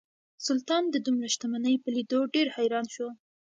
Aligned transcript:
سلطان 0.45 0.83
د 0.91 0.95
دومره 1.05 1.27
شتمنۍ 1.33 1.75
په 1.83 1.89
لیدو 1.95 2.19
ډیر 2.33 2.47
حیران 2.55 2.85
شو. 2.93 3.07